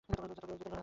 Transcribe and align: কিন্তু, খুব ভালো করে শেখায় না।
কিন্তু, 0.07 0.13
খুব 0.21 0.21
ভালো 0.21 0.33
করে 0.39 0.51
শেখায় 0.59 0.71
না। 0.75 0.79